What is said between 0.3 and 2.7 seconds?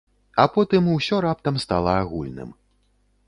А потым усё раптам стала агульным.